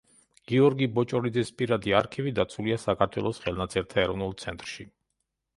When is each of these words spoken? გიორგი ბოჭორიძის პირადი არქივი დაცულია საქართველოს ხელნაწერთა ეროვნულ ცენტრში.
გიორგი 0.51 0.87
ბოჭორიძის 0.95 1.51
პირადი 1.59 1.93
არქივი 1.99 2.33
დაცულია 2.39 2.79
საქართველოს 2.87 3.41
ხელნაწერთა 3.47 4.03
ეროვნულ 4.07 4.37
ცენტრში. 4.47 4.91